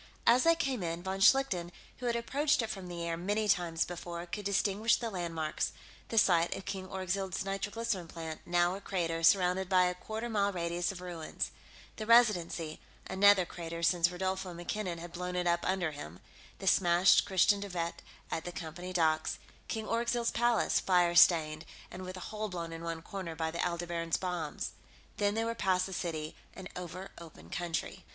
As 0.25 0.45
they 0.45 0.55
came 0.55 0.81
in, 0.81 1.03
von 1.03 1.19
Schlichten, 1.19 1.71
who 1.97 2.07
had 2.07 2.15
approached 2.15 2.63
it 2.63 2.71
from 2.71 2.87
the 2.87 3.05
air 3.05 3.15
many 3.15 3.47
times 3.47 3.85
before, 3.85 4.25
could 4.25 4.45
distinguish 4.45 4.95
the 4.95 5.11
landmarks 5.11 5.73
the 6.07 6.17
site 6.17 6.55
of 6.55 6.65
King 6.65 6.87
Orgzild's 6.87 7.45
nitroglycerin 7.45 8.07
plant, 8.07 8.41
now 8.43 8.73
a 8.73 8.81
crater 8.81 9.21
surrounded 9.21 9.69
by 9.69 9.83
a 9.85 9.93
quarter 9.93 10.27
mile 10.27 10.51
radius 10.51 10.91
of 10.91 11.01
ruins; 11.01 11.51
the 11.97 12.07
Residency, 12.07 12.79
another 13.07 13.45
crater 13.45 13.83
since 13.83 14.09
Rodolfo 14.09 14.55
MacKinnon 14.55 14.97
had 14.97 15.11
blown 15.13 15.35
it 15.35 15.45
up 15.45 15.59
under 15.67 15.91
him; 15.91 16.19
the 16.57 16.65
smashed 16.65 17.25
Christiaan 17.27 17.59
De 17.61 17.69
Wett 17.69 17.93
at 18.31 18.43
the 18.43 18.51
Company 18.51 18.91
docks; 18.93 19.37
King 19.67 19.85
Orgzild's 19.85 20.31
Palace, 20.31 20.79
fire 20.79 21.13
stained 21.13 21.63
and 21.91 22.01
with 22.01 22.17
a 22.17 22.31
hole 22.31 22.49
blown 22.49 22.73
in 22.73 22.83
one 22.83 23.03
corner 23.03 23.35
by 23.35 23.51
the 23.51 23.63
Aldebaran's 23.63 24.17
bombs.... 24.17 24.71
Then 25.17 25.35
they 25.35 25.45
were 25.45 25.53
past 25.53 25.85
the 25.85 25.93
city 25.93 26.35
and 26.55 26.67
over 26.75 27.11
open 27.19 27.51
country. 27.51 28.03